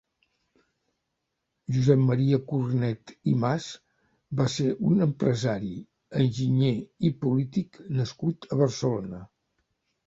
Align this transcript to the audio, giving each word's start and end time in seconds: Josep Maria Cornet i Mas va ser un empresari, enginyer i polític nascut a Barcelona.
Josep 1.75 1.99
Maria 2.05 2.39
Cornet 2.53 3.13
i 3.33 3.35
Mas 3.45 3.69
va 4.41 4.49
ser 4.55 4.67
un 4.91 5.07
empresari, 5.09 5.73
enginyer 6.25 6.75
i 7.13 7.17
polític 7.25 7.83
nascut 8.01 8.51
a 8.55 8.61
Barcelona. 8.67 9.25